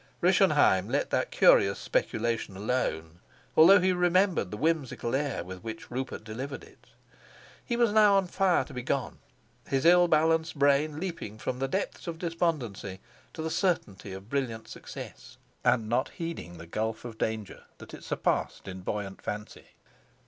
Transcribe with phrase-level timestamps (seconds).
[0.19, 3.19] Rischenheim let that curious speculation alone,
[3.55, 6.87] although he remembered the whimsical air with which Rupert delivered it.
[7.63, 9.19] He was now on fire to be gone,
[9.67, 12.99] his ill balanced brain leaping from the depths of despondency
[13.33, 18.03] to the certainty of brilliant success, and not heeding the gulf of danger that it
[18.03, 19.67] surpassed in buoyant fancy.